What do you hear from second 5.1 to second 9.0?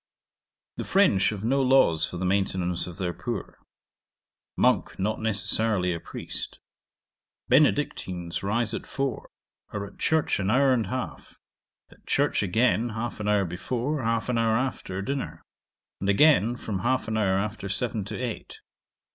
necessarily a priest. Benedictines rise at